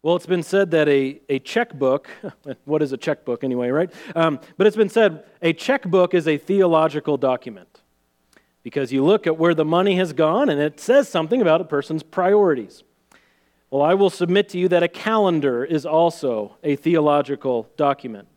[0.00, 2.08] Well, it's been said that a, a checkbook,
[2.64, 3.92] what is a checkbook anyway, right?
[4.14, 7.80] Um, but it's been said a checkbook is a theological document
[8.62, 11.64] because you look at where the money has gone and it says something about a
[11.64, 12.84] person's priorities.
[13.70, 18.28] Well, I will submit to you that a calendar is also a theological document.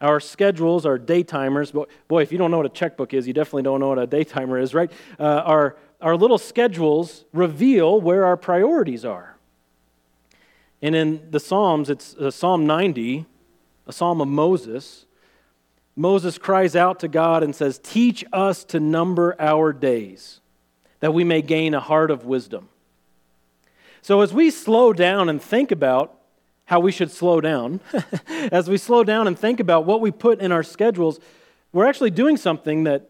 [0.00, 3.32] Our schedules, our day timers, boy, if you don't know what a checkbook is, you
[3.32, 4.92] definitely don't know what a day timer is, right?
[5.18, 9.37] Uh, our, our little schedules reveal where our priorities are.
[10.80, 13.26] And in the Psalms, it's uh, Psalm 90,
[13.86, 15.06] a psalm of Moses.
[15.96, 20.40] Moses cries out to God and says, Teach us to number our days,
[21.00, 22.68] that we may gain a heart of wisdom.
[24.02, 26.14] So, as we slow down and think about
[26.66, 27.80] how we should slow down,
[28.52, 31.18] as we slow down and think about what we put in our schedules,
[31.72, 33.07] we're actually doing something that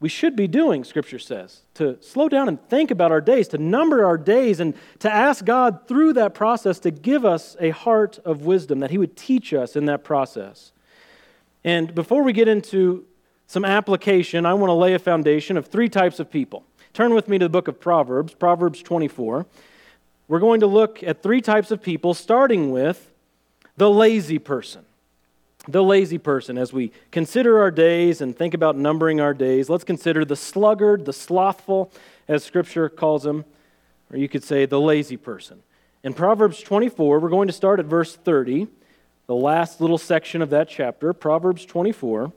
[0.00, 3.58] we should be doing, Scripture says, to slow down and think about our days, to
[3.58, 8.18] number our days, and to ask God through that process to give us a heart
[8.24, 10.72] of wisdom, that He would teach us in that process.
[11.64, 13.06] And before we get into
[13.48, 16.64] some application, I want to lay a foundation of three types of people.
[16.92, 19.46] Turn with me to the book of Proverbs, Proverbs 24.
[20.28, 23.10] We're going to look at three types of people, starting with
[23.76, 24.84] the lazy person
[25.68, 26.56] the lazy person.
[26.56, 31.04] As we consider our days and think about numbering our days, let's consider the sluggard,
[31.04, 31.92] the slothful,
[32.26, 33.44] as Scripture calls him,
[34.10, 35.62] or you could say the lazy person.
[36.02, 38.66] In Proverbs 24, we're going to start at verse 30,
[39.26, 42.32] the last little section of that chapter, Proverbs 24.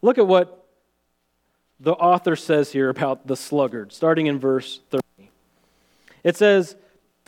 [0.00, 0.64] Look at what
[1.80, 5.30] the author says here about the sluggard, starting in verse 30.
[6.22, 6.76] It says,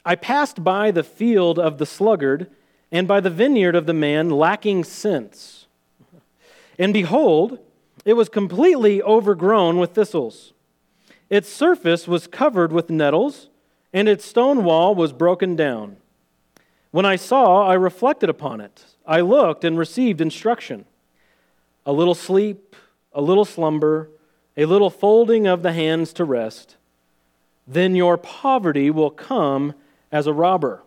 [0.04, 2.50] I passed by the field of the sluggard
[2.90, 5.66] and by the vineyard of the man lacking sense.
[6.78, 7.58] And behold,
[8.04, 10.52] it was completely overgrown with thistles.
[11.28, 13.48] Its surface was covered with nettles,
[13.92, 15.96] and its stone wall was broken down.
[16.90, 18.84] When I saw, I reflected upon it.
[19.06, 20.86] I looked and received instruction.
[21.84, 22.76] A little sleep,
[23.12, 24.08] a little slumber,
[24.56, 26.76] a little folding of the hands to rest.
[27.66, 29.74] Then your poverty will come
[30.10, 30.82] as a robber,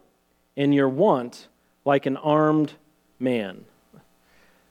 [0.57, 1.47] and your want
[1.85, 2.73] like an armed
[3.19, 3.65] man.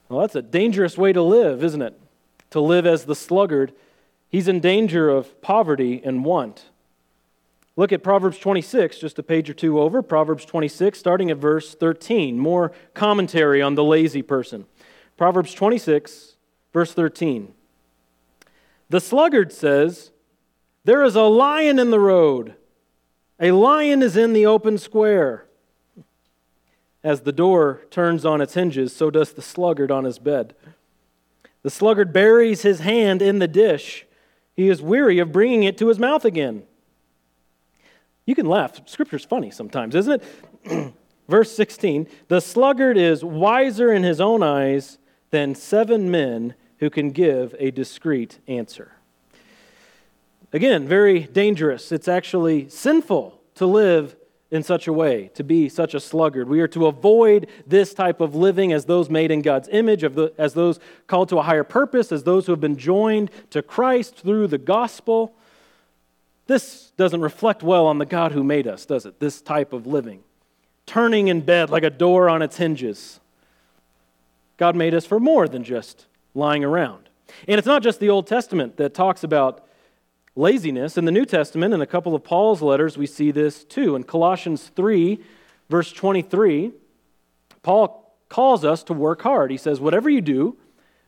[0.08, 1.98] Well, that's a dangerous way to live, isn't it?
[2.50, 3.72] To live as the sluggard.
[4.28, 6.66] He's in danger of poverty and want.
[7.76, 10.02] Look at Proverbs 26, just a page or two over.
[10.02, 12.38] Proverbs 26, starting at verse 13.
[12.38, 14.66] More commentary on the lazy person.
[15.16, 16.36] Proverbs 26,
[16.72, 17.54] verse 13.
[18.88, 20.10] The sluggard says,
[20.84, 22.54] There is a lion in the road.
[23.38, 25.46] A lion is in the open square.
[27.02, 30.54] As the door turns on its hinges, so does the sluggard on his bed.
[31.62, 34.06] The sluggard buries his hand in the dish.
[34.54, 36.64] He is weary of bringing it to his mouth again.
[38.26, 38.80] You can laugh.
[38.86, 40.22] Scripture's funny sometimes, isn't
[40.64, 40.94] it?
[41.28, 44.98] Verse 16 The sluggard is wiser in his own eyes
[45.30, 48.92] than seven men who can give a discreet answer.
[50.52, 51.92] Again, very dangerous.
[51.92, 54.16] It's actually sinful to live
[54.50, 56.48] in such a way, to be such a sluggard.
[56.48, 60.32] We are to avoid this type of living as those made in God's image, the,
[60.36, 64.16] as those called to a higher purpose, as those who have been joined to Christ
[64.16, 65.34] through the gospel.
[66.48, 69.20] This doesn't reflect well on the God who made us, does it?
[69.20, 70.20] This type of living.
[70.84, 73.20] Turning in bed like a door on its hinges.
[74.56, 77.08] God made us for more than just lying around.
[77.46, 79.64] And it's not just the Old Testament that talks about
[80.36, 80.96] laziness.
[80.96, 83.96] In the New Testament, in a couple of Paul's letters, we see this too.
[83.96, 85.20] In Colossians 3,
[85.68, 86.72] verse 23,
[87.62, 89.50] Paul calls us to work hard.
[89.50, 90.56] He says, Whatever you do,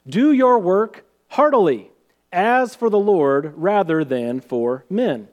[0.06, 1.90] do your work heartily,
[2.32, 5.28] as for the Lord rather than for men.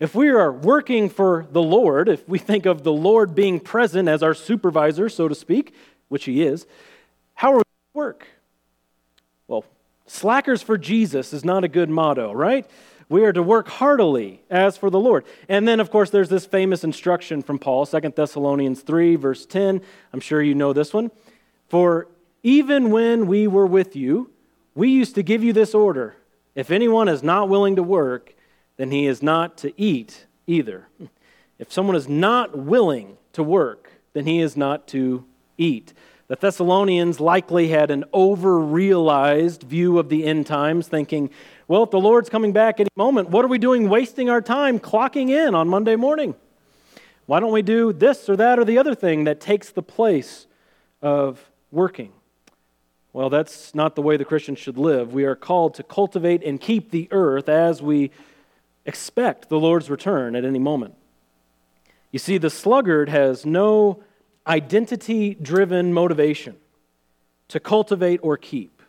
[0.00, 4.08] If we are working for the Lord, if we think of the Lord being present
[4.08, 5.74] as our supervisor, so to speak,
[6.08, 6.66] which he is,
[7.34, 8.26] how are we to work?
[9.48, 9.64] Well,
[10.06, 12.68] slackers for Jesus is not a good motto, right?
[13.08, 15.24] We are to work heartily as for the Lord.
[15.48, 19.80] And then, of course, there's this famous instruction from Paul, 2 Thessalonians 3, verse 10.
[20.12, 21.10] I'm sure you know this one.
[21.68, 22.08] For
[22.42, 24.30] even when we were with you,
[24.74, 26.16] we used to give you this order
[26.58, 28.34] if anyone is not willing to work,
[28.78, 30.88] then he is not to eat either.
[31.56, 35.24] If someone is not willing to work, then he is not to
[35.56, 35.92] eat.
[36.28, 41.30] The Thessalonians likely had an over realized view of the end times, thinking,
[41.66, 44.78] well, if the Lord's coming back any moment, what are we doing wasting our time
[44.78, 46.34] clocking in on Monday morning?
[47.24, 50.46] Why don't we do this or that or the other thing that takes the place
[51.00, 52.12] of working?
[53.14, 55.14] Well, that's not the way the Christian should live.
[55.14, 58.10] We are called to cultivate and keep the earth as we
[58.84, 60.94] expect the Lord's return at any moment.
[62.12, 64.02] You see, the sluggard has no
[64.48, 66.56] identity driven motivation
[67.48, 68.82] to cultivate or keep.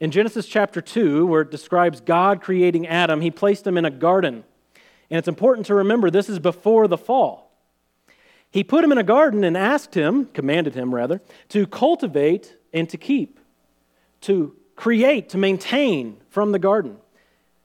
[0.00, 3.90] In Genesis chapter 2, where it describes God creating Adam, he placed him in a
[3.90, 4.42] garden.
[5.10, 7.52] And it's important to remember this is before the fall.
[8.50, 12.88] He put him in a garden and asked him, commanded him rather, to cultivate and
[12.90, 13.38] to keep,
[14.22, 16.96] to create, to maintain from the garden.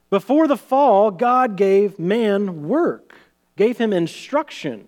[0.09, 3.15] Before the fall, God gave man work,
[3.55, 4.87] gave him instruction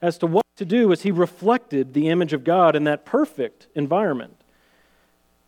[0.00, 3.66] as to what to do as he reflected the image of God in that perfect
[3.74, 4.34] environment.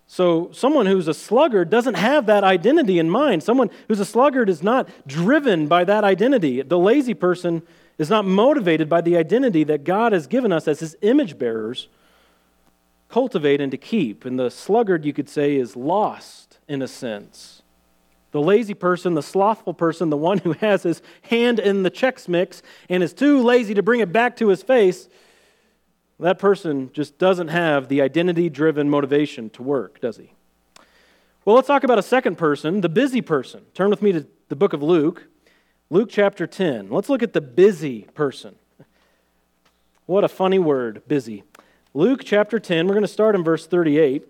[0.07, 3.45] So, someone who's a sluggard doesn't have that identity in mind.
[3.45, 6.63] Someone who's a sluggard is not driven by that identity.
[6.63, 7.63] The lazy person
[7.97, 11.87] is not motivated by the identity that God has given us as his image bearers,
[13.09, 14.25] cultivate and to keep.
[14.25, 17.60] And the sluggard, you could say, is lost in a sense.
[18.33, 22.29] The lazy person, the slothful person, the one who has his hand in the Chex
[22.29, 25.09] Mix and is too lazy to bring it back to his face,
[26.21, 30.33] that person just doesn't have the identity driven motivation to work, does he?
[31.45, 33.63] Well, let's talk about a second person, the busy person.
[33.75, 35.27] Turn with me to the book of Luke,
[35.89, 36.91] Luke chapter 10.
[36.91, 38.55] Let's look at the busy person.
[40.07, 41.43] What a funny word, busy.
[41.95, 44.27] Luke chapter 10, we're going to start in verse 38.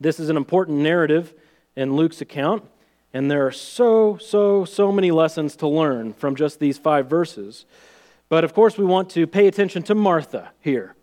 [0.00, 1.34] This is an important narrative
[1.76, 2.64] in Luke's account,
[3.12, 7.66] and there are so, so, so many lessons to learn from just these five verses.
[8.28, 10.94] But of course, we want to pay attention to Martha here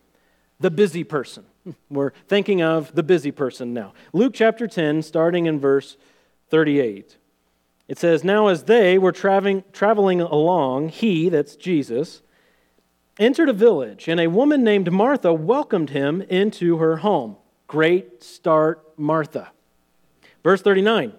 [0.59, 1.45] the busy person.
[1.89, 3.93] We're thinking of the busy person now.
[4.13, 5.97] Luke chapter 10, starting in verse
[6.49, 7.17] 38.
[7.87, 12.21] It says, Now as they were traveling, traveling along, he, that's Jesus,
[13.17, 17.35] entered a village, and a woman named Martha welcomed him into her home.
[17.67, 19.51] Great start, Martha.
[20.43, 21.13] Verse 39.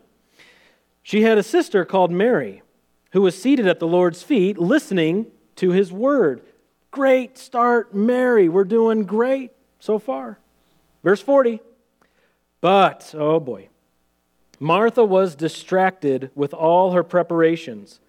[1.02, 2.62] She had a sister called Mary,
[3.12, 5.26] who was seated at the Lord's feet, listening
[5.56, 6.42] to his word.
[6.90, 8.48] Great start, Mary.
[8.48, 10.38] We're doing great so far.
[11.02, 11.60] Verse 40.
[12.60, 13.68] But, oh boy,
[14.58, 18.00] Martha was distracted with all her preparations.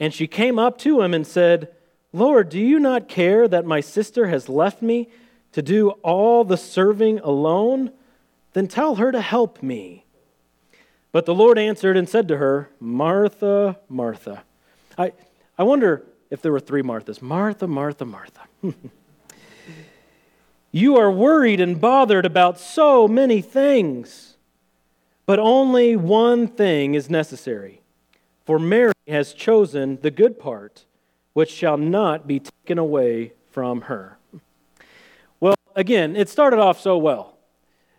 [0.00, 1.68] And she came up to him and said,
[2.12, 5.08] Lord, do you not care that my sister has left me
[5.52, 7.92] to do all the serving alone?
[8.54, 10.01] Then tell her to help me.
[11.12, 14.42] But the Lord answered and said to her, Martha, Martha.
[14.96, 15.12] I,
[15.58, 18.40] I wonder if there were three Marthas Martha, Martha, Martha.
[20.72, 24.36] you are worried and bothered about so many things,
[25.26, 27.82] but only one thing is necessary.
[28.46, 30.86] For Mary has chosen the good part,
[31.34, 34.16] which shall not be taken away from her.
[35.38, 37.36] Well, again, it started off so well.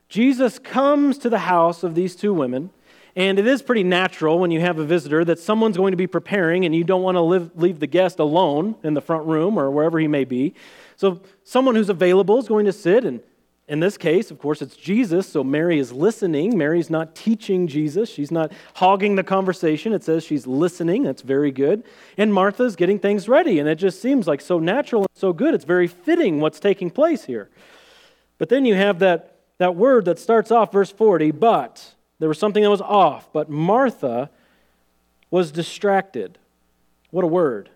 [0.10, 2.72] Jesus comes to the house of these two women.
[3.16, 6.08] And it is pretty natural when you have a visitor that someone's going to be
[6.08, 9.58] preparing and you don't want to live, leave the guest alone in the front room
[9.58, 10.56] or wherever he may be.
[10.96, 13.06] So, someone who's available is going to sit.
[13.06, 13.20] And
[13.68, 15.28] in this case, of course, it's Jesus.
[15.28, 16.58] So, Mary is listening.
[16.58, 19.94] Mary's not teaching Jesus, she's not hogging the conversation.
[19.94, 21.04] It says she's listening.
[21.04, 21.84] That's very good.
[22.18, 23.60] And Martha's getting things ready.
[23.60, 25.54] And it just seems like so natural and so good.
[25.54, 27.50] It's very fitting what's taking place here.
[28.40, 31.93] But then you have that, that word that starts off verse 40, but.
[32.24, 34.30] There was something that was off, but Martha
[35.30, 36.38] was distracted.
[37.12, 37.70] What a word.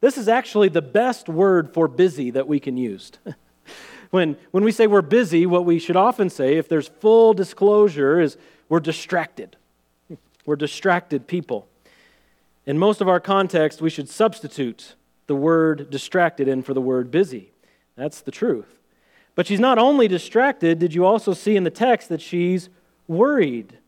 [0.00, 3.12] This is actually the best word for busy that we can use.
[4.10, 8.22] when, when we say we're busy, what we should often say, if there's full disclosure,
[8.22, 8.38] is
[8.70, 9.54] we're distracted.
[10.46, 11.68] We're distracted people.
[12.64, 14.94] In most of our context, we should substitute
[15.26, 17.52] the word distracted in for the word busy.
[17.96, 18.78] That's the truth.
[19.34, 22.70] But she's not only distracted, did you also see in the text that she's
[23.06, 23.78] worried.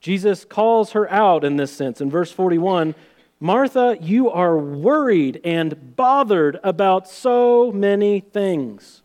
[0.00, 2.00] Jesus calls her out in this sense.
[2.00, 2.94] In verse 41,
[3.38, 9.02] Martha, you are worried and bothered about so many things.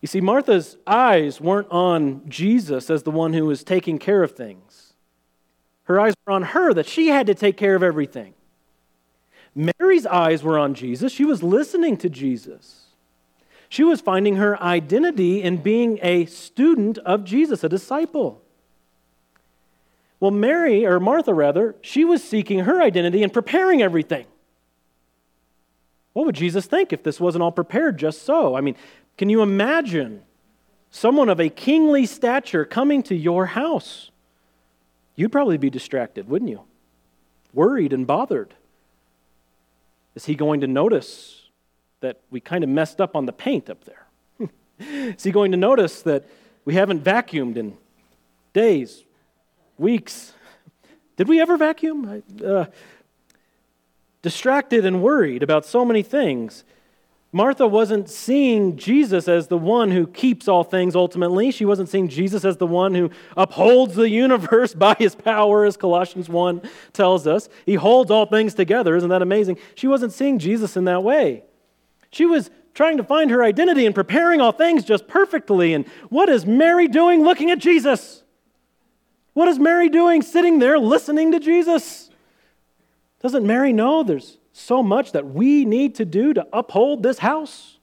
[0.00, 4.32] You see, Martha's eyes weren't on Jesus as the one who was taking care of
[4.32, 4.94] things.
[5.84, 8.34] Her eyes were on her, that she had to take care of everything.
[9.54, 11.12] Mary's eyes were on Jesus.
[11.12, 12.81] She was listening to Jesus.
[13.72, 18.42] She was finding her identity in being a student of Jesus, a disciple.
[20.20, 24.26] Well, Mary, or Martha rather, she was seeking her identity and preparing everything.
[26.12, 28.54] What would Jesus think if this wasn't all prepared just so?
[28.54, 28.76] I mean,
[29.16, 30.20] can you imagine
[30.90, 34.10] someone of a kingly stature coming to your house?
[35.16, 36.60] You'd probably be distracted, wouldn't you?
[37.54, 38.52] Worried and bothered.
[40.14, 41.41] Is he going to notice
[42.02, 44.06] that we kind of messed up on the paint up there?
[44.78, 46.24] Is he going to notice that
[46.64, 47.76] we haven't vacuumed in
[48.52, 49.02] days,
[49.78, 50.34] weeks?
[51.16, 52.22] Did we ever vacuum?
[52.44, 52.66] Uh,
[54.22, 56.64] distracted and worried about so many things.
[57.34, 61.50] Martha wasn't seeing Jesus as the one who keeps all things ultimately.
[61.50, 65.78] She wasn't seeing Jesus as the one who upholds the universe by his power, as
[65.78, 66.60] Colossians 1
[66.92, 67.48] tells us.
[67.64, 68.94] He holds all things together.
[68.96, 69.56] Isn't that amazing?
[69.74, 71.44] She wasn't seeing Jesus in that way.
[72.12, 75.74] She was trying to find her identity and preparing all things just perfectly.
[75.74, 78.22] And what is Mary doing looking at Jesus?
[79.34, 82.10] What is Mary doing sitting there listening to Jesus?
[83.20, 87.78] Doesn't Mary know there's so much that we need to do to uphold this house?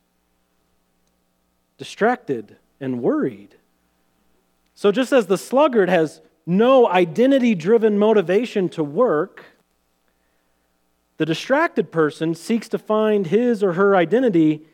[1.77, 3.55] Distracted and worried.
[4.75, 9.43] So, just as the sluggard has no identity driven motivation to work,
[11.19, 14.65] the distracted person seeks to find his or her identity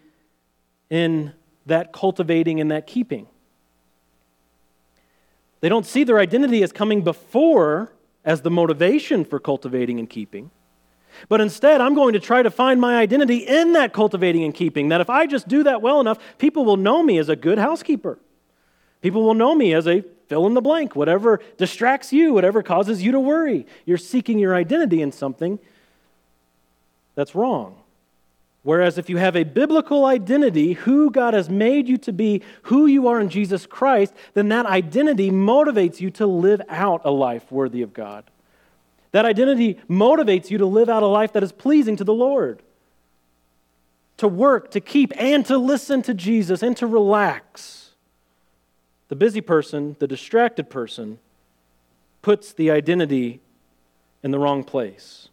[0.91, 1.33] in
[1.65, 3.25] that cultivating and that keeping.
[5.61, 7.91] They don't see their identity as coming before
[8.23, 10.51] as the motivation for cultivating and keeping.
[11.29, 14.89] But instead, I'm going to try to find my identity in that cultivating and keeping.
[14.89, 17.57] That if I just do that well enough, people will know me as a good
[17.57, 18.19] housekeeper.
[19.01, 23.01] People will know me as a fill in the blank, whatever distracts you, whatever causes
[23.01, 23.65] you to worry.
[23.85, 25.57] You're seeking your identity in something
[27.15, 27.77] that's wrong.
[28.65, 32.87] Whereas if you have a biblical identity, who God has made you to be, who
[32.87, 37.51] you are in Jesus Christ, then that identity motivates you to live out a life
[37.51, 38.23] worthy of God.
[39.11, 42.63] That identity motivates you to live out a life that is pleasing to the Lord,
[44.17, 47.91] to work, to keep, and to listen to Jesus and to relax.
[49.09, 51.19] The busy person, the distracted person,
[52.23, 53.41] puts the identity
[54.23, 55.29] in the wrong place.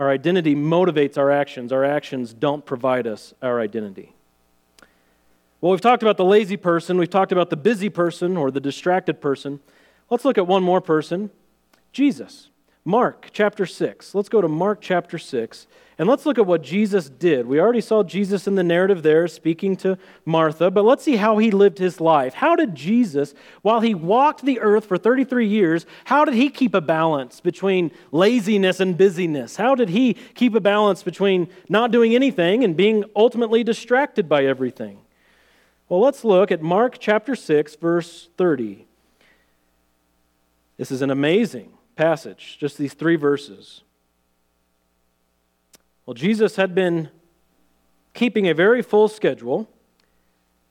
[0.00, 1.72] Our identity motivates our actions.
[1.72, 4.14] Our actions don't provide us our identity.
[5.60, 8.60] Well, we've talked about the lazy person, we've talked about the busy person or the
[8.60, 9.60] distracted person.
[10.08, 11.30] Let's look at one more person
[11.92, 12.48] Jesus.
[12.84, 14.14] Mark chapter 6.
[14.14, 15.66] Let's go to Mark chapter 6
[15.98, 17.46] and let's look at what Jesus did.
[17.46, 21.36] We already saw Jesus in the narrative there speaking to Martha, but let's see how
[21.36, 22.32] he lived his life.
[22.32, 26.72] How did Jesus, while he walked the earth for 33 years, how did he keep
[26.72, 29.56] a balance between laziness and busyness?
[29.56, 34.46] How did he keep a balance between not doing anything and being ultimately distracted by
[34.46, 35.00] everything?
[35.90, 38.86] Well, let's look at Mark chapter 6, verse 30.
[40.78, 43.82] This is an amazing passage, just these three verses.
[46.06, 47.10] Well, Jesus had been
[48.14, 49.68] keeping a very full schedule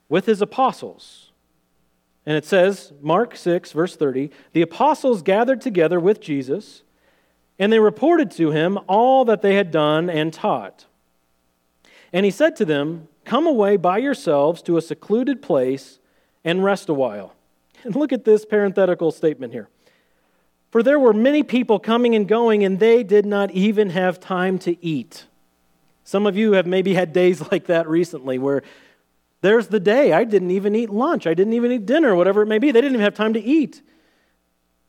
[0.09, 1.31] with his apostles.
[2.25, 6.81] And it says, Mark 6, verse 30, the apostles gathered together with Jesus,
[7.59, 10.87] and they reported to him all that they had done and taught.
[12.11, 15.99] And he said to them, Come away by yourselves to a secluded place
[16.43, 17.35] and rest a while.
[17.83, 19.69] And look at this parenthetical statement here.
[20.71, 24.59] For there were many people coming and going, and they did not even have time
[24.59, 25.25] to eat.
[26.03, 28.63] Some of you have maybe had days like that recently where
[29.41, 32.47] there's the day I didn't even eat lunch, I didn't even eat dinner, whatever it
[32.47, 32.71] may be.
[32.71, 33.81] They didn't even have time to eat.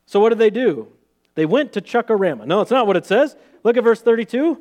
[0.06, 0.88] So what did they do?
[1.36, 2.46] They went to Chuck-A-Rama.
[2.46, 3.36] No, it's not what it says.
[3.62, 4.60] Look at verse 32.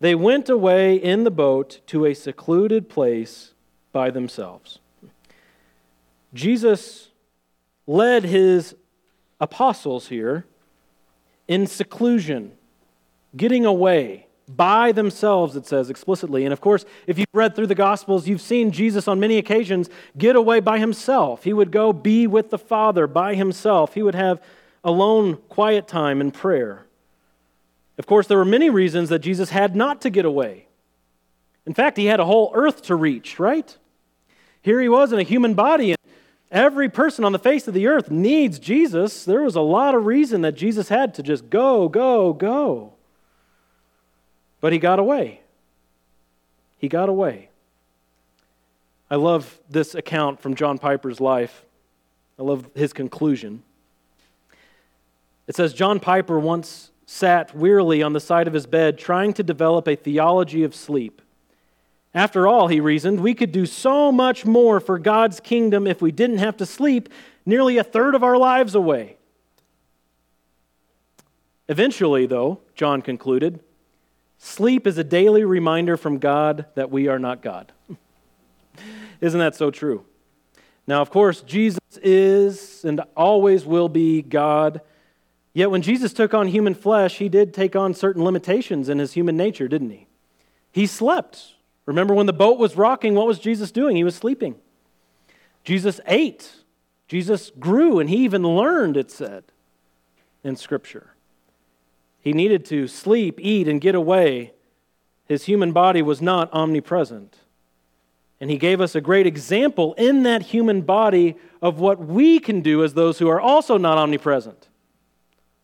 [0.00, 3.54] They went away in the boat to a secluded place
[3.90, 4.78] by themselves.
[6.32, 7.08] Jesus
[7.86, 8.76] led his
[9.40, 10.44] apostles here
[11.46, 12.52] in seclusion,
[13.36, 16.44] getting away by themselves, it says explicitly.
[16.44, 19.90] And of course, if you've read through the Gospels, you've seen Jesus on many occasions
[20.16, 21.44] get away by himself.
[21.44, 24.42] He would go be with the Father by himself, he would have
[24.84, 26.86] alone, quiet time in prayer.
[27.98, 30.66] Of course, there were many reasons that Jesus had not to get away.
[31.66, 33.76] In fact, he had a whole earth to reach, right?
[34.62, 35.94] Here he was in a human body,
[36.50, 39.24] Every person on the face of the earth needs Jesus.
[39.24, 42.94] There was a lot of reason that Jesus had to just go, go, go.
[44.60, 45.42] But he got away.
[46.78, 47.50] He got away.
[49.10, 51.64] I love this account from John Piper's life.
[52.38, 53.62] I love his conclusion.
[55.46, 59.42] It says John Piper once sat wearily on the side of his bed trying to
[59.42, 61.22] develop a theology of sleep.
[62.14, 66.10] After all, he reasoned, we could do so much more for God's kingdom if we
[66.10, 67.08] didn't have to sleep
[67.44, 69.16] nearly a third of our lives away.
[71.68, 73.60] Eventually, though, John concluded,
[74.38, 77.72] sleep is a daily reminder from God that we are not God.
[79.20, 80.04] Isn't that so true?
[80.86, 84.80] Now, of course, Jesus is and always will be God.
[85.52, 89.12] Yet when Jesus took on human flesh, he did take on certain limitations in his
[89.12, 90.06] human nature, didn't he?
[90.72, 91.54] He slept
[91.88, 93.96] Remember when the boat was rocking, what was Jesus doing?
[93.96, 94.56] He was sleeping.
[95.64, 96.52] Jesus ate.
[97.08, 99.44] Jesus grew, and he even learned, it said
[100.44, 101.14] in Scripture.
[102.20, 104.52] He needed to sleep, eat, and get away.
[105.24, 107.38] His human body was not omnipresent.
[108.38, 112.60] And he gave us a great example in that human body of what we can
[112.60, 114.68] do as those who are also not omnipresent.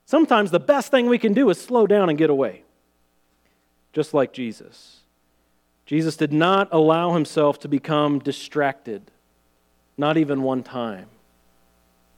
[0.06, 2.62] Sometimes the best thing we can do is slow down and get away,
[3.92, 5.00] just like Jesus.
[5.86, 9.02] Jesus did not allow himself to become distracted,
[9.96, 11.06] not even one time.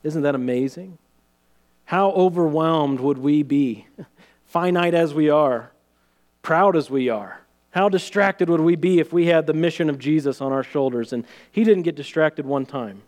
[0.03, 0.97] Isn't that amazing?
[1.85, 3.87] How overwhelmed would we be,
[4.45, 5.71] finite as we are,
[6.41, 7.41] proud as we are?
[7.71, 11.13] How distracted would we be if we had the mission of Jesus on our shoulders?
[11.13, 13.03] And he didn't get distracted one time.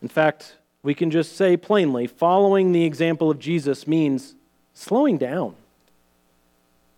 [0.00, 4.34] In fact, we can just say plainly following the example of Jesus means
[4.74, 5.54] slowing down.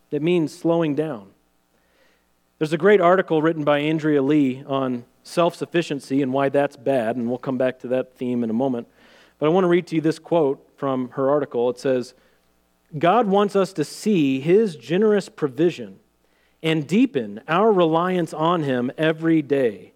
[0.09, 1.27] It means slowing down.
[2.57, 7.17] There's a great article written by Andrea Lee on self sufficiency and why that's bad,
[7.17, 8.87] and we'll come back to that theme in a moment.
[9.39, 11.69] But I want to read to you this quote from her article.
[11.69, 12.13] It says,
[12.97, 15.99] God wants us to see his generous provision
[16.63, 19.91] and deepen our reliance on him every day.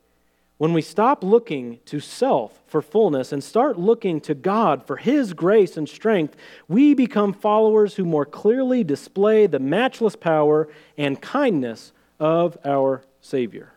[0.57, 5.31] When we stop looking to self for fullness and start looking to God for His
[5.31, 6.35] grace and strength,
[6.67, 13.73] we become followers who more clearly display the matchless power and kindness of our Savior.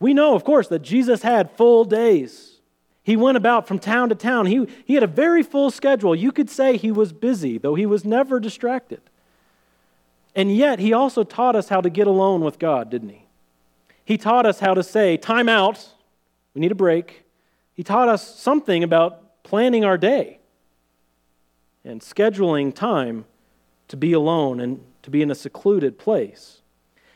[0.00, 2.58] We know, of course, that Jesus had full days.
[3.02, 4.46] He went about from town to town.
[4.46, 6.14] He, he had a very full schedule.
[6.14, 9.00] You could say he was busy, though he was never distracted.
[10.34, 13.24] And yet, he also taught us how to get alone with God, didn't he?
[14.04, 15.88] He taught us how to say, time out,
[16.54, 17.24] we need a break.
[17.74, 20.38] He taught us something about planning our day
[21.84, 23.24] and scheduling time
[23.88, 26.60] to be alone and to be in a secluded place.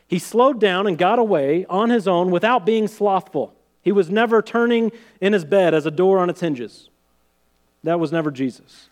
[0.07, 3.53] He slowed down and got away on his own without being slothful.
[3.81, 6.89] He was never turning in his bed as a door on its hinges.
[7.83, 8.89] That was never Jesus.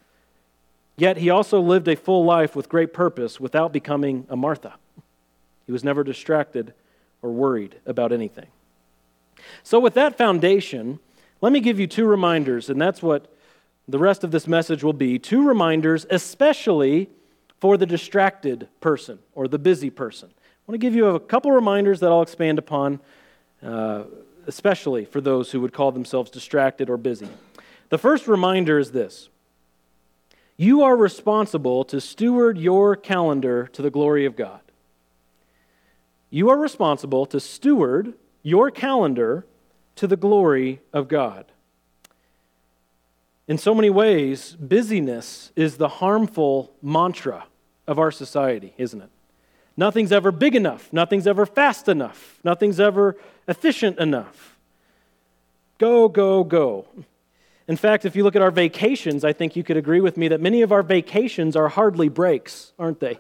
[0.97, 4.75] Yet he also lived a full life with great purpose without becoming a Martha.
[5.65, 6.73] He was never distracted
[7.21, 8.47] or worried about anything.
[9.63, 11.00] So, with that foundation,
[11.39, 13.33] let me give you two reminders, and that's what
[13.87, 17.09] the rest of this message will be two reminders, especially
[17.59, 20.29] for the distracted person or the busy person.
[20.67, 23.00] I want to give you a couple reminders that I'll expand upon,
[23.63, 24.03] uh,
[24.45, 27.27] especially for those who would call themselves distracted or busy.
[27.89, 29.29] The first reminder is this
[30.57, 34.61] you are responsible to steward your calendar to the glory of God.
[36.29, 39.47] You are responsible to steward your calendar
[39.95, 41.45] to the glory of God.
[43.47, 47.45] In so many ways, busyness is the harmful mantra
[47.87, 49.09] of our society, isn't it?
[49.77, 50.92] Nothing's ever big enough.
[50.92, 52.40] Nothing's ever fast enough.
[52.44, 54.57] Nothing's ever efficient enough.
[55.77, 56.86] Go, go, go.
[57.68, 60.27] In fact, if you look at our vacations, I think you could agree with me
[60.27, 63.20] that many of our vacations are hardly breaks, aren't they?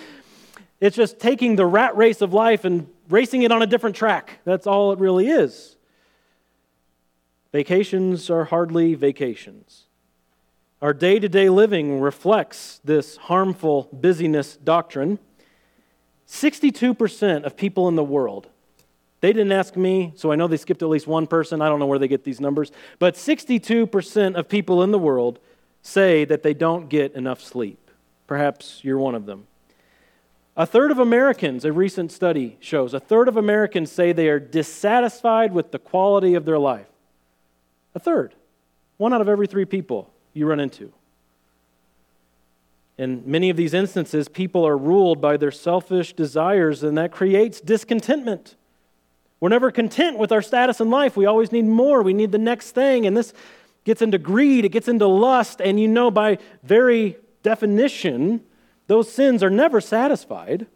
[0.80, 4.40] it's just taking the rat race of life and racing it on a different track.
[4.44, 5.76] That's all it really is.
[7.52, 9.84] Vacations are hardly vacations.
[10.80, 15.18] Our day to day living reflects this harmful busyness doctrine.
[16.32, 18.48] 62% of people in the world
[19.22, 21.62] they didn't ask me, so I know they skipped at least one person.
[21.62, 22.72] I don't know where they get these numbers.
[22.98, 25.38] But 62% of people in the world
[25.80, 27.88] say that they don't get enough sleep.
[28.26, 29.46] Perhaps you're one of them.
[30.56, 34.40] A third of Americans, a recent study shows, a third of Americans say they are
[34.40, 36.88] dissatisfied with the quality of their life.
[37.94, 38.34] A third.
[38.96, 40.92] One out of every three people you run into.
[43.02, 47.60] In many of these instances, people are ruled by their selfish desires, and that creates
[47.60, 48.54] discontentment.
[49.40, 51.16] We're never content with our status in life.
[51.16, 52.02] We always need more.
[52.02, 53.04] We need the next thing.
[53.04, 53.32] And this
[53.82, 55.60] gets into greed, it gets into lust.
[55.60, 58.44] And you know, by very definition,
[58.86, 60.68] those sins are never satisfied.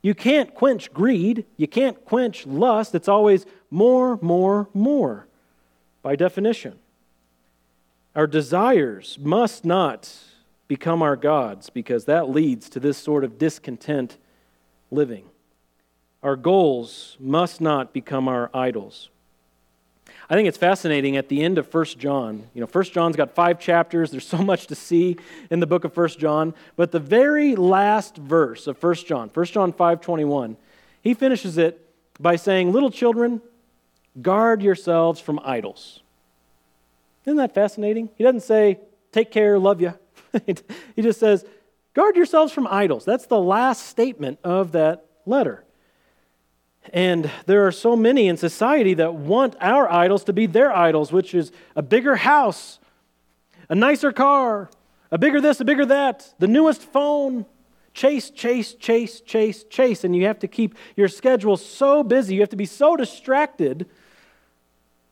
[0.00, 2.94] You can't quench greed, you can't quench lust.
[2.94, 5.26] It's always more, more, more,
[6.00, 6.78] by definition.
[8.16, 10.10] Our desires must not
[10.68, 14.18] become our gods because that leads to this sort of discontent
[14.90, 15.24] living.
[16.22, 19.08] Our goals must not become our idols.
[20.30, 22.48] I think it's fascinating at the end of 1 John.
[22.52, 24.10] You know, 1 John's got five chapters.
[24.10, 25.16] There's so much to see
[25.50, 26.54] in the book of 1 John.
[26.76, 30.56] But the very last verse of 1 John, 1 John 5:21,
[31.02, 31.84] he finishes it
[32.20, 33.40] by saying, "Little children,
[34.20, 36.02] guard yourselves from idols."
[37.24, 38.10] Isn't that fascinating?
[38.16, 38.80] He doesn't say,
[39.12, 39.94] "Take care, love you."
[40.96, 41.44] he just says,
[41.94, 45.64] "Guard yourselves from idols." That's the last statement of that letter.
[46.92, 51.12] And there are so many in society that want our idols to be their idols,
[51.12, 52.78] which is a bigger house,
[53.68, 54.70] a nicer car,
[55.10, 57.46] A bigger this, a bigger that, the newest phone.
[57.94, 60.04] Chase, chase, chase, chase, chase.
[60.04, 62.34] And you have to keep your schedule so busy.
[62.34, 63.88] You have to be so distracted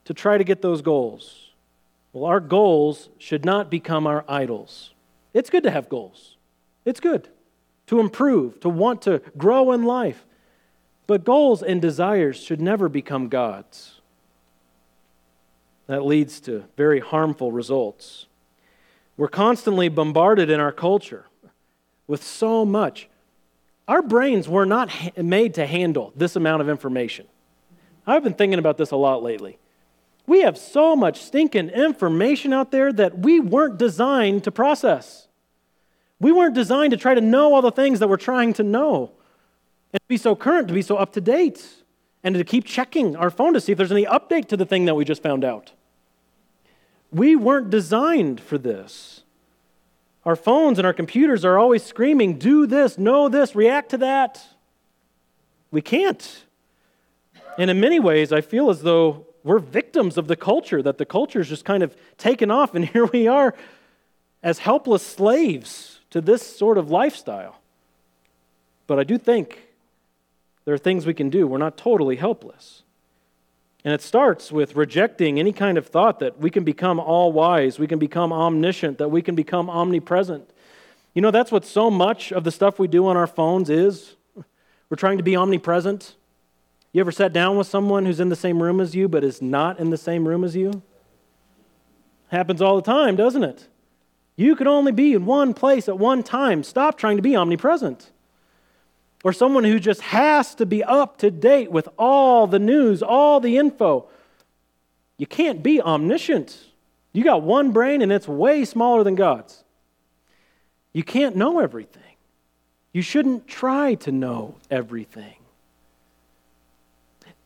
[0.05, 1.51] to try to get those goals.
[2.13, 4.95] Well, our goals should not become our idols.
[5.37, 6.39] It's good to have goals,
[6.87, 7.29] it's good
[7.89, 10.25] to improve, to want to grow in life.
[11.07, 14.01] But goals and desires should never become gods.
[15.89, 18.27] That leads to very harmful results.
[19.19, 21.27] We're constantly bombarded in our culture
[22.07, 23.09] with so much.
[23.87, 27.27] Our brains were not ha- made to handle this amount of information.
[28.07, 29.59] I've been thinking about this a lot lately.
[30.27, 35.26] We have so much stinking information out there that we weren't designed to process.
[36.19, 39.13] We weren't designed to try to know all the things that we're trying to know
[39.93, 41.67] and to be so current, to be so up to date,
[42.23, 44.87] and to keep checking our phone to see if there's any update to the thing
[44.87, 45.73] that we just found out.
[47.13, 49.23] We weren't designed for this.
[50.25, 54.45] Our phones and our computers are always screaming, do this, know this, react to that.
[55.71, 56.45] We can't.
[57.59, 61.07] And in many ways, I feel as though we're victims of the culture, that the
[61.07, 63.55] culture is just kind of taken off, and here we are
[64.43, 67.61] as helpless slaves to this sort of lifestyle.
[68.87, 69.69] But I do think
[70.65, 71.47] there are things we can do.
[71.47, 72.85] We're not totally helpless.
[73.85, 77.79] And it starts with rejecting any kind of thought that we can become all wise,
[77.79, 80.49] we can become omniscient, that we can become omnipresent.
[81.13, 84.15] You know, that's what so much of the stuff we do on our phones is.
[84.89, 86.15] We're trying to be omnipresent.
[86.93, 89.43] You ever sat down with someone who's in the same room as you but is
[89.43, 90.81] not in the same room as you?
[92.29, 93.69] Happens all the time, doesn't it?
[94.37, 96.63] You can only be in one place at one time.
[96.63, 98.11] Stop trying to be omnipresent
[99.25, 103.41] or someone who just has to be up to date with all the news, all
[103.41, 104.07] the info.
[105.17, 106.57] You can't be omniscient.
[107.13, 109.65] You got one brain and it's way smaller than God's.
[110.93, 112.03] You can't know everything.
[112.93, 115.35] You shouldn't try to know everything.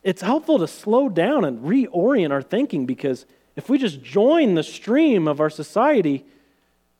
[0.02, 3.26] It's helpful to slow down and reorient our thinking because
[3.56, 6.24] if we just join the stream of our society,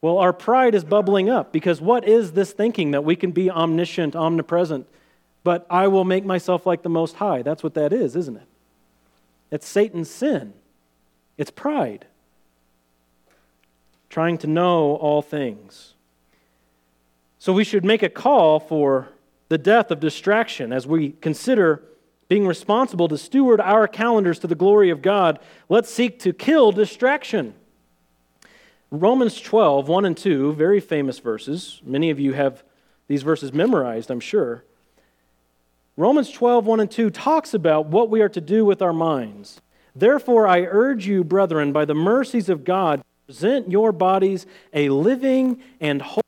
[0.03, 3.51] well, our pride is bubbling up because what is this thinking that we can be
[3.51, 4.87] omniscient, omnipresent,
[5.45, 7.43] but I will make myself like the Most High?
[7.43, 8.47] That's what that is, isn't it?
[9.51, 10.55] It's Satan's sin,
[11.37, 12.07] it's pride.
[14.09, 15.95] Trying to know all things.
[17.39, 19.09] So we should make a call for
[19.49, 21.83] the death of distraction as we consider
[22.29, 25.39] being responsible to steward our calendars to the glory of God.
[25.69, 27.55] Let's seek to kill distraction.
[28.91, 31.81] Romans 12, 1 and 2, very famous verses.
[31.85, 32.65] Many of you have
[33.07, 34.65] these verses memorized, I'm sure.
[35.97, 39.61] Romans 12, 1 and 2 talks about what we are to do with our minds.
[39.95, 45.63] Therefore, I urge you, brethren, by the mercies of God, present your bodies a living
[45.81, 46.23] and holy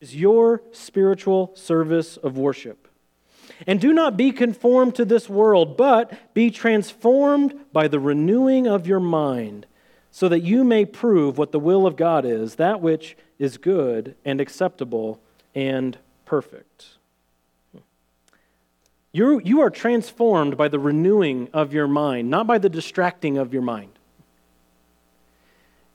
[0.00, 2.86] is your spiritual service of worship.
[3.66, 8.86] And do not be conformed to this world, but be transformed by the renewing of
[8.86, 9.66] your mind,
[10.10, 14.16] so that you may prove what the will of God is, that which is good
[14.24, 15.20] and acceptable
[15.54, 16.98] and perfect.
[19.12, 23.52] you you are transformed by the renewing of your mind, not by the distracting of
[23.52, 23.92] your mind.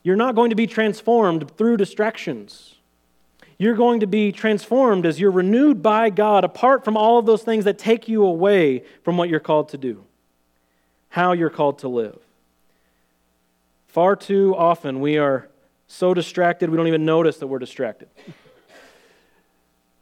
[0.04, 2.76] You're not going to be transformed through distractions.
[3.62, 7.44] You're going to be transformed as you're renewed by God apart from all of those
[7.44, 10.04] things that take you away from what you're called to do,
[11.10, 12.18] how you're called to live.
[13.86, 15.48] Far too often we are
[15.88, 18.08] so distracted we don't even notice that we're distracted.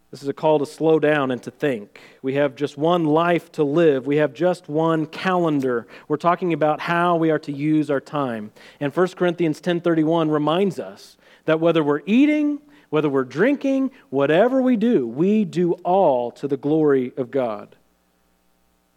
[0.10, 2.00] This is a call to slow down and to think.
[2.22, 4.08] We have just one life to live.
[4.08, 5.86] We have just one calendar.
[6.08, 8.54] We're talking about how we are to use our time.
[8.80, 14.76] And 1 Corinthians 10:31 reminds us that whether we're eating whether we're drinking, whatever we
[14.76, 17.76] do, we do all to the glory of God.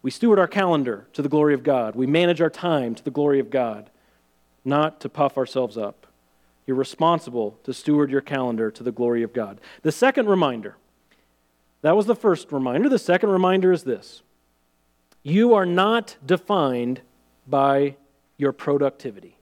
[0.03, 1.95] We steward our calendar to the glory of God.
[1.95, 3.91] We manage our time to the glory of God,
[4.65, 6.07] not to puff ourselves up.
[6.67, 9.61] You're responsible to steward your calendar to the glory of God.
[9.83, 10.77] The second reminder
[11.83, 12.89] that was the first reminder.
[12.89, 14.23] The second reminder is this
[15.23, 17.01] you are not defined
[17.47, 17.97] by
[18.37, 19.37] your productivity.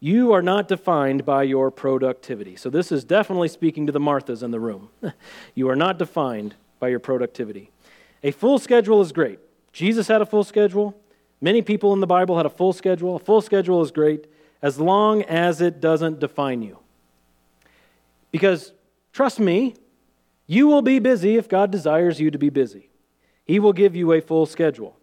[0.00, 2.54] You are not defined by your productivity.
[2.54, 4.90] So, this is definitely speaking to the Marthas in the room.
[5.54, 7.70] you are not defined by your productivity.
[8.22, 9.40] A full schedule is great.
[9.72, 10.96] Jesus had a full schedule.
[11.40, 13.16] Many people in the Bible had a full schedule.
[13.16, 14.26] A full schedule is great
[14.62, 16.78] as long as it doesn't define you.
[18.30, 18.72] Because,
[19.12, 19.74] trust me,
[20.46, 22.90] you will be busy if God desires you to be busy.
[23.44, 24.96] He will give you a full schedule.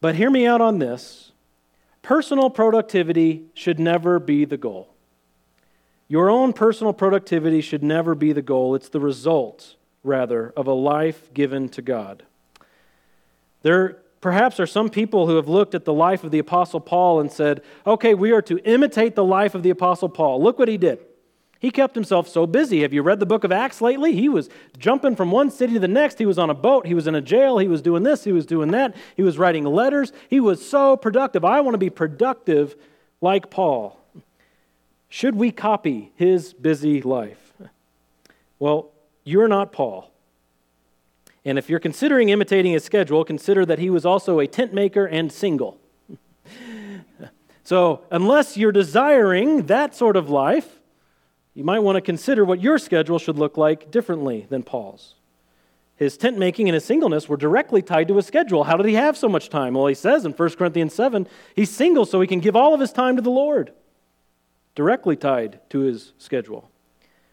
[0.00, 1.32] But hear me out on this
[2.08, 4.88] Personal productivity should never be the goal.
[6.08, 10.72] Your own personal productivity should never be the goal, it's the result, rather, of a
[10.72, 12.22] life given to God.
[13.60, 17.20] There perhaps are some people who have looked at the life of the Apostle Paul
[17.20, 20.42] and said, okay, we are to imitate the life of the Apostle Paul.
[20.42, 21.00] Look what he did.
[21.60, 22.82] He kept himself so busy.
[22.82, 24.12] Have you read the book of Acts lately?
[24.12, 26.18] He was jumping from one city to the next.
[26.18, 26.86] He was on a boat.
[26.86, 27.58] He was in a jail.
[27.58, 28.22] He was doing this.
[28.22, 28.94] He was doing that.
[29.16, 30.12] He was writing letters.
[30.30, 31.44] He was so productive.
[31.44, 32.76] I want to be productive
[33.20, 33.98] like Paul.
[35.08, 37.52] Should we copy his busy life?
[38.60, 38.90] Well,
[39.24, 40.12] you're not Paul.
[41.44, 45.06] And if you're considering imitating his schedule, consider that he was also a tent maker
[45.06, 45.78] and single.
[47.64, 50.77] so, unless you're desiring that sort of life,
[51.58, 55.16] you might want to consider what your schedule should look like differently than Paul's.
[55.96, 58.62] His tent making and his singleness were directly tied to his schedule.
[58.62, 59.74] How did he have so much time?
[59.74, 62.80] Well, he says in 1 Corinthians 7, he's single so he can give all of
[62.80, 63.72] his time to the Lord.
[64.76, 66.70] Directly tied to his schedule.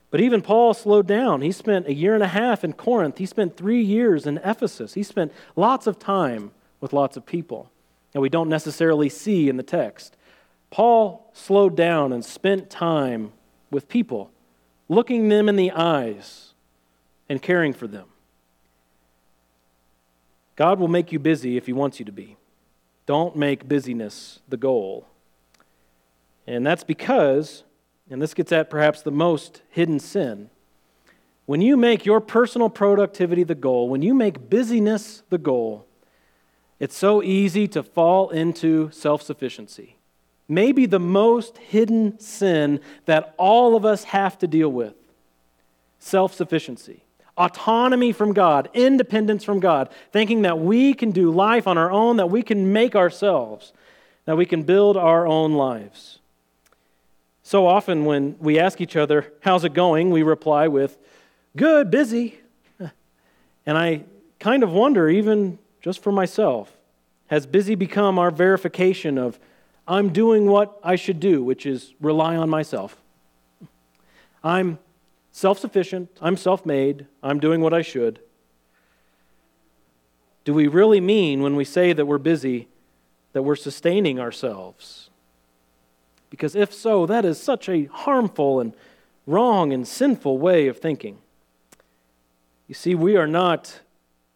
[0.09, 1.41] But even Paul slowed down.
[1.41, 3.19] He spent a year and a half in Corinth.
[3.19, 4.95] He spent three years in Ephesus.
[4.95, 6.49] He spent lots of time
[6.81, 7.69] with lots of people
[8.13, 10.17] that we don't necessarily see in the text.
[10.71, 13.31] Paul slowed down and spent time
[13.75, 14.31] with people,
[14.87, 16.53] looking them in the eyes
[17.27, 18.07] and caring for them.
[20.55, 22.37] God will make you busy if He wants you to be.
[23.05, 25.05] Don't make busyness the goal.
[26.47, 27.63] And that's because,
[28.09, 30.49] and this gets at perhaps the most hidden sin,
[31.45, 35.85] when you make your personal productivity the goal, when you make busyness the goal,
[36.79, 39.94] it's so easy to fall into self sufficiency.
[40.47, 44.93] Maybe the most hidden sin that all of us have to deal with
[45.99, 47.01] self sufficiency
[47.37, 52.17] autonomy from God, independence from God, thinking that we can do life on our own,
[52.17, 53.73] that we can make ourselves,
[54.25, 56.19] that we can build our own lives.
[57.43, 60.09] So often, when we ask each other, How's it going?
[60.09, 60.97] we reply with,
[61.55, 62.39] Good, busy.
[63.67, 64.03] And I
[64.39, 66.71] kind of wonder, even just for myself,
[67.27, 69.39] has busy become our verification of
[69.87, 72.97] I'm doing what I should do, which is rely on myself?
[74.43, 74.79] I'm
[75.31, 78.19] self sufficient, I'm self made, I'm doing what I should.
[80.43, 82.67] Do we really mean when we say that we're busy
[83.33, 85.09] that we're sustaining ourselves?
[86.29, 88.73] Because if so, that is such a harmful and
[89.25, 91.17] wrong and sinful way of thinking.
[92.67, 93.81] You see, we are not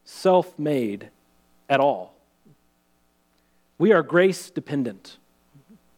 [0.04, 1.10] self made
[1.70, 2.16] at all.
[3.78, 5.19] We are grace dependent.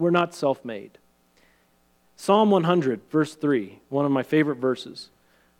[0.01, 0.97] We're not self made.
[2.15, 5.11] Psalm 100, verse 3, one of my favorite verses.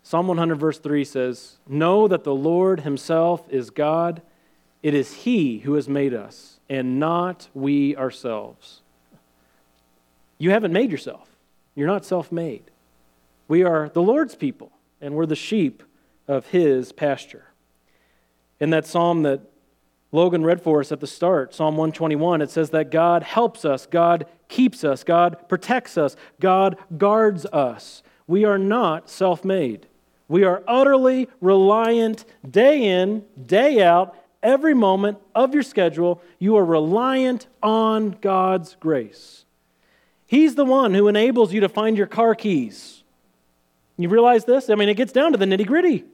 [0.01, 4.23] Psalm 100, verse 3 says, Know that the Lord Himself is God.
[4.82, 8.82] It is He who has made us, and not we ourselves.
[10.39, 11.30] You haven't made yourself.
[11.75, 12.63] You're not self made.
[13.47, 15.84] We are the Lord's people, and we're the sheep
[16.27, 17.45] of His pasture.
[18.60, 19.41] In that psalm that
[20.12, 23.86] Logan read for us at the start, Psalm 121, it says that God helps us,
[23.86, 28.04] God keeps us, God protects us, God guards us.
[28.28, 29.88] We are not self made.
[30.28, 36.21] We are utterly reliant day in, day out, every moment of your schedule.
[36.39, 39.45] You are reliant on God's grace.
[40.26, 43.04] He's the one who enables you to find your car keys.
[43.97, 44.69] You realize this?
[44.69, 46.06] I mean, it gets down to the nitty gritty.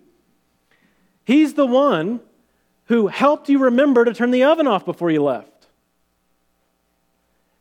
[1.24, 2.20] He's the one
[2.88, 5.68] who helped you remember to turn the oven off before you left.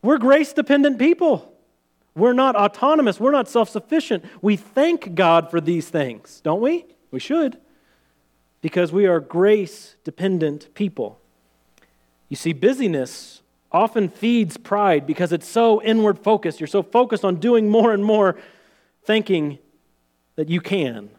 [0.03, 1.53] We're grace dependent people.
[2.15, 3.21] We're not autonomous.
[3.21, 4.25] We're not self sufficient.
[4.41, 6.87] We thank God for these things, don't we?
[7.11, 7.59] We should,
[8.63, 11.21] because we are grace dependent people.
[12.29, 16.61] You see, busyness often feeds pride because it's so inward focused.
[16.61, 18.37] You're so focused on doing more and more,
[19.05, 19.59] thinking
[20.37, 21.11] that you can.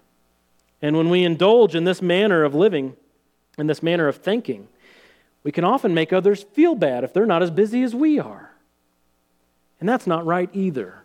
[0.82, 2.96] And when we indulge in this manner of living,
[3.58, 4.67] in this manner of thinking,
[5.43, 8.52] we can often make others feel bad if they're not as busy as we are.
[9.80, 11.04] And that's not right either.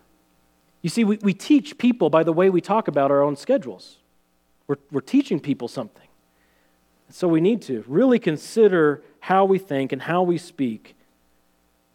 [0.81, 3.97] You see, we, we teach people by the way we talk about our own schedules.
[4.67, 6.07] We're, we're teaching people something.
[7.09, 10.95] So we need to really consider how we think and how we speak,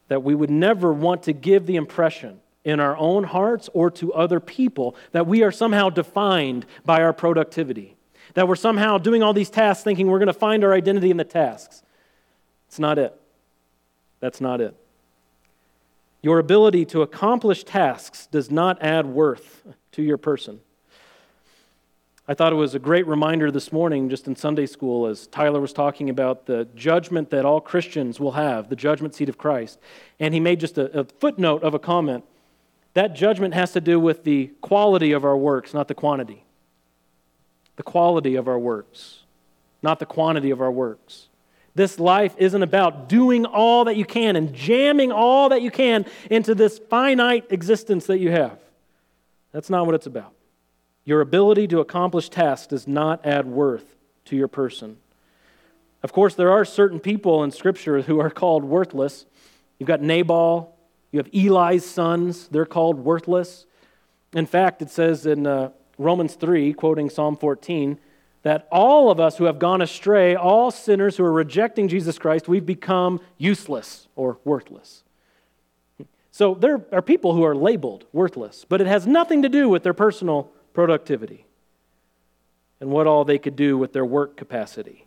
[0.07, 4.13] that we would never want to give the impression in our own hearts or to
[4.13, 7.95] other people that we are somehow defined by our productivity
[8.33, 11.17] that we're somehow doing all these tasks thinking we're going to find our identity in
[11.17, 11.83] the tasks.
[12.67, 13.19] It's not it.
[14.19, 14.75] That's not it.
[16.21, 19.63] Your ability to accomplish tasks does not add worth
[19.93, 20.59] to your person.
[22.27, 25.59] I thought it was a great reminder this morning, just in Sunday school, as Tyler
[25.59, 29.79] was talking about the judgment that all Christians will have, the judgment seat of Christ.
[30.19, 32.23] And he made just a, a footnote of a comment
[32.93, 36.43] That judgment has to do with the quality of our works, not the quantity.
[37.79, 39.19] The quality of our works,
[39.81, 41.29] not the quantity of our works.
[41.75, 46.05] This life isn't about doing all that you can and jamming all that you can
[46.29, 48.59] into this finite existence that you have.
[49.53, 50.33] That's not what it's about.
[51.05, 54.97] Your ability to accomplish tasks does not add worth to your person.
[56.03, 59.25] Of course, there are certain people in Scripture who are called worthless.
[59.79, 60.75] You've got Nabal,
[61.13, 63.65] you have Eli's sons, they're called worthless.
[64.33, 67.99] In fact, it says in uh, Romans 3, quoting Psalm 14,
[68.41, 72.47] that all of us who have gone astray, all sinners who are rejecting Jesus Christ,
[72.47, 75.03] we've become useless or worthless.
[76.31, 79.83] So there are people who are labeled worthless, but it has nothing to do with
[79.83, 81.45] their personal productivity
[82.79, 85.05] and what all they could do with their work capacity.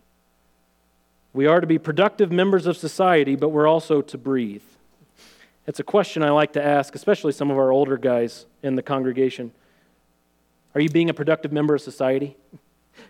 [1.33, 4.61] We are to be productive members of society, but we're also to breathe.
[5.65, 8.83] It's a question I like to ask, especially some of our older guys in the
[8.83, 9.53] congregation.
[10.75, 12.35] Are you being a productive member of society?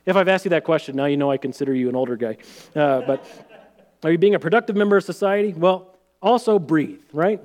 [0.06, 2.38] If I've asked you that question, now you know I consider you an older guy.
[2.76, 3.26] Uh, but
[4.04, 5.54] are you being a productive member of society?
[5.54, 7.41] Well, also breathe, right?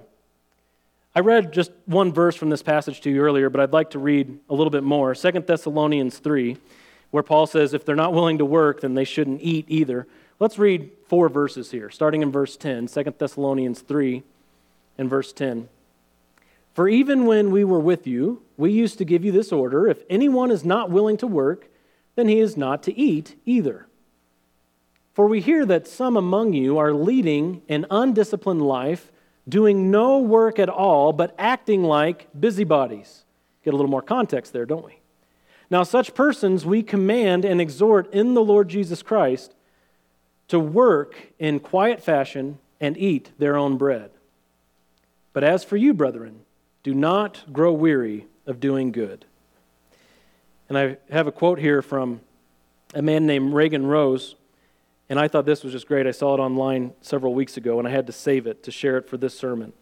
[1.15, 3.99] I read just one verse from this passage to you earlier, but I'd like to
[3.99, 5.15] read a little bit more.
[5.15, 6.57] 2 Thessalonians 3,
[7.11, 10.07] where Paul says, if they're not willing to work, then they shouldn't eat either.
[10.39, 14.23] Let's read four verses here, starting in verse 10, 2 Thessalonians 3
[14.97, 15.69] and verse 10.
[16.79, 20.05] For even when we were with you, we used to give you this order if
[20.09, 21.67] anyone is not willing to work,
[22.15, 23.89] then he is not to eat either.
[25.13, 29.11] For we hear that some among you are leading an undisciplined life,
[29.49, 33.25] doing no work at all, but acting like busybodies.
[33.65, 35.01] Get a little more context there, don't we?
[35.71, 39.53] Now, such persons we command and exhort in the Lord Jesus Christ
[40.47, 44.13] to work in quiet fashion and eat their own bread.
[45.33, 46.43] But as for you, brethren,
[46.89, 49.27] do not grow weary of doing good.
[50.71, 52.23] And I have a quote here from
[52.95, 54.37] a man named Reagan Rose,
[55.11, 56.07] and I thought this was just great.
[56.07, 58.97] I saw it online several weeks ago, and I had to save it to share
[58.97, 59.75] it for this sermon.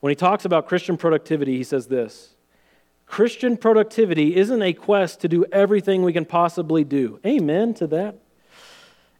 [0.00, 2.34] When he talks about Christian productivity, he says this
[3.06, 7.20] Christian productivity isn't a quest to do everything we can possibly do.
[7.24, 8.16] Amen to that.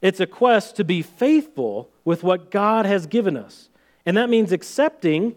[0.01, 3.69] It's a quest to be faithful with what God has given us.
[4.05, 5.37] And that means accepting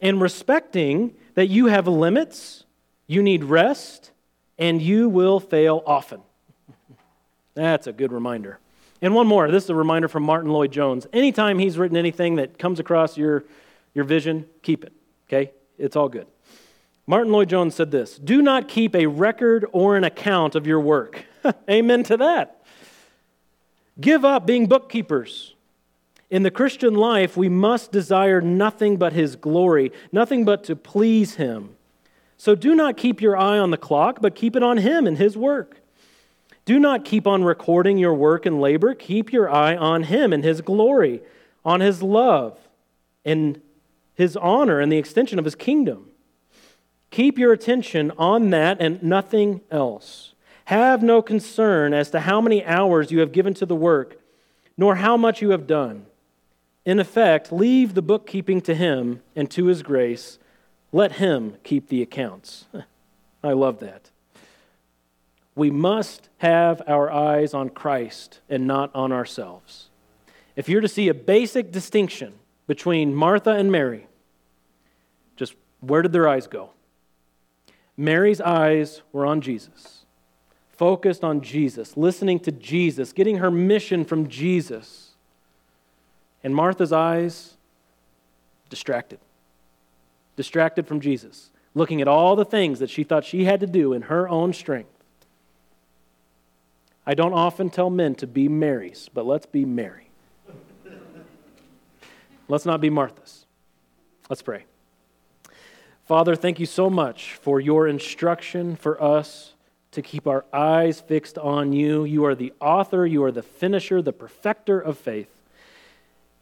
[0.00, 2.64] and respecting that you have limits,
[3.06, 4.10] you need rest,
[4.58, 6.20] and you will fail often.
[7.54, 8.58] That's a good reminder.
[9.00, 9.50] And one more.
[9.50, 11.06] This is a reminder from Martyn Lloyd-Jones.
[11.12, 13.44] Anytime he's written anything that comes across your,
[13.92, 14.92] your vision, keep it.
[15.28, 15.52] Okay?
[15.78, 16.26] It's all good.
[17.06, 21.24] Martyn Lloyd-Jones said this Do not keep a record or an account of your work.
[21.70, 22.62] Amen to that.
[24.00, 25.53] Give up being bookkeepers.
[26.34, 31.36] In the Christian life, we must desire nothing but His glory, nothing but to please
[31.36, 31.76] Him.
[32.36, 35.16] So do not keep your eye on the clock, but keep it on Him and
[35.16, 35.76] His work.
[36.64, 38.94] Do not keep on recording your work and labor.
[38.94, 41.22] Keep your eye on Him and His glory,
[41.64, 42.58] on His love,
[43.24, 43.60] and
[44.16, 46.10] His honor and the extension of His kingdom.
[47.12, 50.34] Keep your attention on that and nothing else.
[50.64, 54.20] Have no concern as to how many hours you have given to the work,
[54.76, 56.06] nor how much you have done.
[56.84, 60.38] In effect, leave the bookkeeping to him and to his grace.
[60.92, 62.66] Let him keep the accounts.
[63.44, 64.10] I love that.
[65.54, 69.88] We must have our eyes on Christ and not on ourselves.
[70.56, 72.34] If you're to see a basic distinction
[72.66, 74.06] between Martha and Mary,
[75.36, 76.70] just where did their eyes go?
[77.96, 80.04] Mary's eyes were on Jesus
[80.76, 85.03] focused on Jesus, listening to Jesus, getting her mission from Jesus.
[86.44, 87.56] And Martha's eyes,
[88.68, 89.18] distracted.
[90.36, 93.92] Distracted from Jesus, looking at all the things that she thought she had to do
[93.92, 94.90] in her own strength.
[97.06, 100.10] I don't often tell men to be Marys, but let's be Mary.
[102.48, 103.44] let's not be Marthas.
[104.28, 104.64] Let's pray.
[106.06, 109.54] Father, thank you so much for your instruction for us
[109.92, 112.04] to keep our eyes fixed on you.
[112.04, 115.30] You are the author, you are the finisher, the perfecter of faith.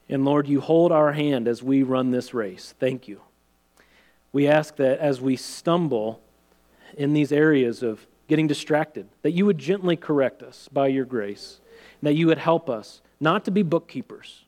[0.08, 2.74] And Lord, you hold our hand as we run this race.
[2.78, 3.20] Thank you.
[4.32, 6.20] We ask that as we stumble
[6.96, 11.60] in these areas of getting distracted, that you would gently correct us by your grace,
[12.02, 14.44] that you would help us not to be bookkeepers,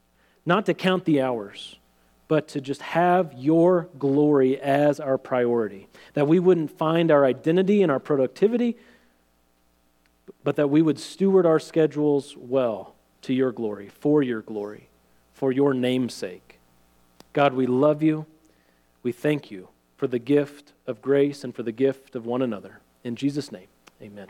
[0.47, 1.77] not to count the hours,
[2.29, 5.87] but to just have your glory as our priority.
[6.15, 8.77] That we wouldn't find our identity and our productivity,
[10.43, 14.89] but that we would steward our schedules well to your glory, for your glory,
[15.35, 16.59] for your name's sake.
[17.35, 18.25] God, we love you.
[19.03, 19.69] We thank you.
[19.97, 22.81] for the gift of grace and for the gift of one another.
[23.05, 23.69] In Jesus' name,
[24.03, 24.27] amen.